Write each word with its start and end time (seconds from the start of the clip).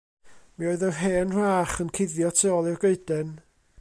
Mi 0.61 0.67
oedd 0.69 0.85
yr 0.87 0.95
hen 1.01 1.35
wrach 1.35 1.75
yn 1.85 1.93
cuddio 1.99 2.33
tu 2.39 2.51
ôl 2.57 2.71
i'r 2.73 2.81
goeden. 2.87 3.35